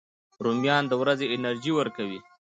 [0.43, 2.19] رومیان د ورځې انرژي ورکوي